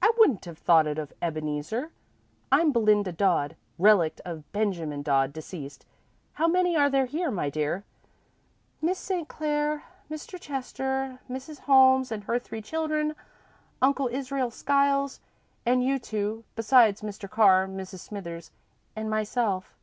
[0.00, 1.90] "I wouldn't have thought it of Ebeneezer.
[2.50, 5.84] I'm Belinda Dodd, relict of Benjamin Dodd, deceased.
[6.32, 7.84] How many are there here, my dear?"
[8.80, 9.28] "Miss St.
[9.28, 10.40] Clair, Mr.
[10.40, 11.58] Chester, Mrs.
[11.58, 13.14] Holmes and her three children,
[13.82, 15.20] Uncle Israel Skiles,
[15.66, 17.28] and you two, besides Mr.
[17.28, 17.98] Carr, Mrs.
[17.98, 18.52] Smithers,
[18.96, 19.76] and myself."